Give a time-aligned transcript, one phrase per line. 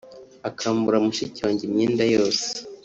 [0.49, 2.47] akambura mushiki wanjye imyenda yose